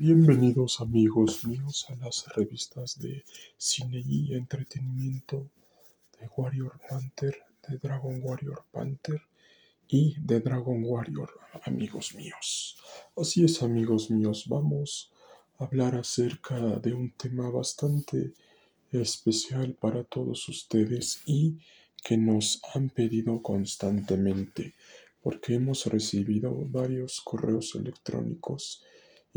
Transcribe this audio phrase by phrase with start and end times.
[0.00, 3.24] Bienvenidos amigos míos a las revistas de
[3.56, 5.50] cine y entretenimiento
[6.20, 9.20] de Warrior Panther, de Dragon Warrior Panther
[9.88, 11.30] y de Dragon Warrior,
[11.64, 12.76] amigos míos.
[13.16, 15.10] Así es amigos míos, vamos
[15.58, 18.34] a hablar acerca de un tema bastante
[18.92, 21.58] especial para todos ustedes y
[22.04, 24.76] que nos han pedido constantemente
[25.20, 28.84] porque hemos recibido varios correos electrónicos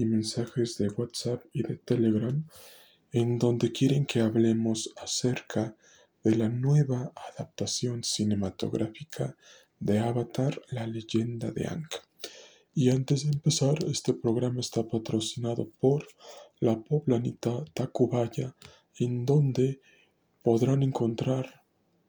[0.02, 2.44] y mensajes de WhatsApp y de Telegram
[3.12, 5.75] en donde quieren que hablemos acerca
[6.23, 9.35] de la nueva adaptación cinematográfica
[9.80, 11.89] de Avatar, la leyenda de Aang.
[12.73, 16.08] Y antes de empezar, este programa está patrocinado por
[16.59, 18.55] la poblanita Tacubaya,
[18.97, 19.81] en donde
[20.41, 21.63] podrán encontrar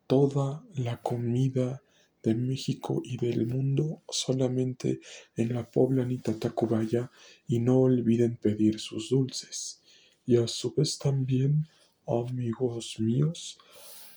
[0.07, 1.83] toda la comida
[2.23, 5.01] de México y del mundo solamente
[5.37, 7.11] en la poblanita Tacubaya
[7.49, 9.83] y no olviden pedir sus dulces.
[10.25, 11.66] Y a su vez también,
[12.07, 13.59] amigos míos,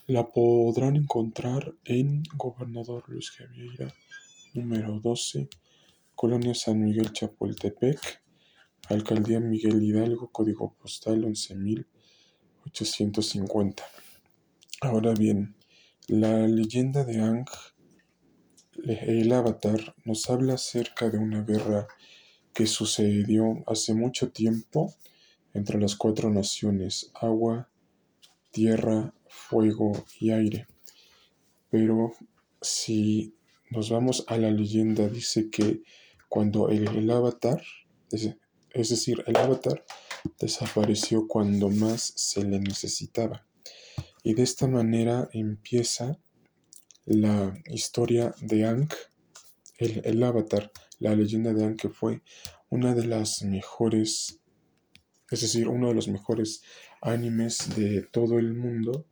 [0.08, 3.92] la podrán encontrar en Gobernador Luis Javiera,
[4.54, 5.50] número 12,
[6.14, 8.22] Colonia San Miguel Chapultepec,
[8.90, 13.84] Alcaldía Miguel Hidalgo, código postal 11850.
[14.82, 15.56] Ahora bien,
[16.08, 17.48] la leyenda de Ang
[18.84, 21.88] el Avatar nos habla acerca de una guerra
[22.54, 24.94] que sucedió hace mucho tiempo
[25.54, 27.70] entre las cuatro naciones, agua,
[28.52, 30.68] tierra, fuego y aire.
[31.70, 32.14] Pero
[32.62, 33.36] si
[33.70, 35.82] nos vamos a la leyenda, dice que
[36.30, 37.62] cuando el, avatar,
[38.12, 38.36] es,
[38.72, 39.86] es decir, el avatar
[40.40, 43.46] desapareció cuando más se le necesitaba.
[44.24, 46.18] Y de esta manera empieza
[47.06, 48.94] la historia de Ankh,
[49.78, 52.22] el, avatar, la leyenda de Ankh, que fue
[52.70, 54.42] una de las mejores,
[55.30, 56.64] es decir, uno de los mejores
[57.02, 59.06] animes de todo el mundo,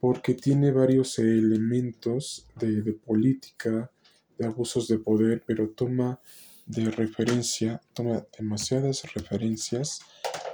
[0.00, 3.90] porque tiene varios elementos de, de política,
[4.38, 6.20] de abusos de poder, pero toma
[6.66, 10.00] de referencia, toma demasiadas referencias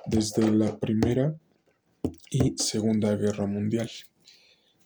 [0.07, 1.37] desde la Primera
[2.31, 3.91] y Segunda Guerra Mundial.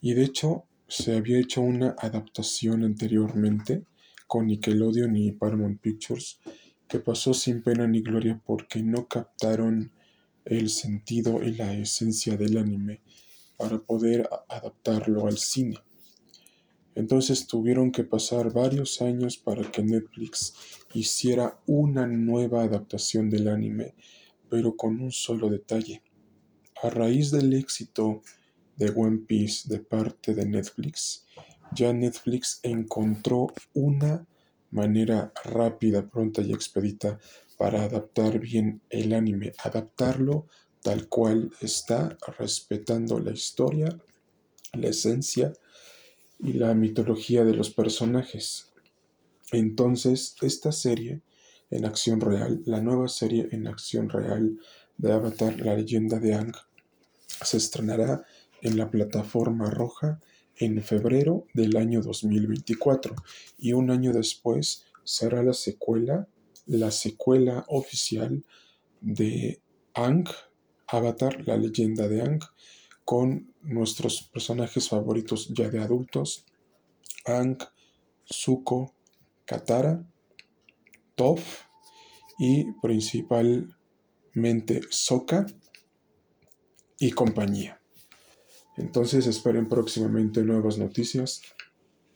[0.01, 3.83] Y de hecho, se había hecho una adaptación anteriormente
[4.27, 6.39] con Nickelodeon y Paramount Pictures
[6.87, 9.91] que pasó sin pena ni gloria porque no captaron
[10.45, 13.01] el sentido y la esencia del anime
[13.57, 15.79] para poder adaptarlo al cine.
[16.93, 20.53] Entonces tuvieron que pasar varios años para que Netflix
[20.93, 23.95] hiciera una nueva adaptación del anime,
[24.49, 26.03] pero con un solo detalle.
[26.83, 28.21] A raíz del éxito
[28.77, 31.25] de One Piece de parte de Netflix,
[31.73, 34.25] ya Netflix encontró una
[34.71, 37.19] manera rápida, pronta y expedita
[37.57, 40.47] para adaptar bien el anime, adaptarlo
[40.81, 43.89] tal cual está, respetando la historia,
[44.73, 45.53] la esencia
[46.39, 48.71] y la mitología de los personajes.
[49.51, 51.21] Entonces, esta serie
[51.71, 54.59] en acción real, la nueva serie en acción real
[54.97, 56.53] de Avatar, la leyenda de Ang,
[57.25, 58.23] se estrenará
[58.65, 60.19] en la plataforma roja
[60.57, 63.15] en febrero del año 2024
[63.59, 66.27] y un año después será la secuela,
[66.65, 68.43] la secuela oficial
[69.01, 69.61] de
[69.93, 70.27] Ang,
[70.87, 72.39] Avatar, la leyenda de Ang,
[73.03, 76.45] con nuestros personajes favoritos ya de adultos,
[77.25, 77.59] Ang,
[78.25, 78.95] Zuko,
[79.45, 80.03] Katara,
[81.13, 81.67] Toph
[82.39, 85.45] y principalmente Sokka
[86.97, 87.79] y compañía.
[88.77, 91.41] Entonces esperen próximamente nuevas noticias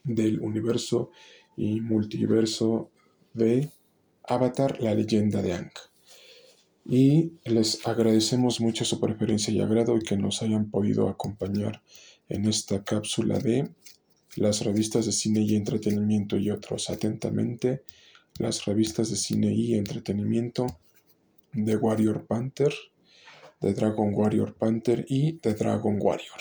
[0.04, 1.12] del universo
[1.56, 2.92] y multiverso
[3.34, 3.70] de
[4.24, 5.72] Avatar, la leyenda de Aang.
[6.86, 11.82] Y les agradecemos mucho su preferencia y agrado y que nos hayan podido acompañar
[12.30, 13.70] en esta cápsula de
[14.36, 16.90] las revistas de cine y entretenimiento y otros.
[16.90, 17.84] Atentamente,
[18.38, 20.80] las revistas de cine y entretenimiento
[21.54, 22.74] de Warrior Panther
[23.60, 26.40] de Dragon Warrior Panther y de Dragon Warrior.